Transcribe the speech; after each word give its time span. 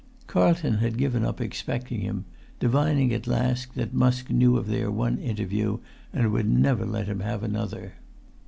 Carlton 0.25 0.79
had 0.79 0.97
given 0.97 1.23
up 1.23 1.39
expecting 1.39 2.01
him, 2.01 2.25
divining 2.59 3.13
at 3.13 3.27
last 3.27 3.75
that 3.75 3.93
Musk 3.93 4.31
knew 4.31 4.57
of 4.57 4.65
their 4.65 4.89
one 4.89 5.19
interview, 5.19 5.77
and 6.11 6.31
would 6.31 6.49
never 6.49 6.87
let 6.87 7.05
them 7.05 7.19
have 7.19 7.43
another. 7.43 7.93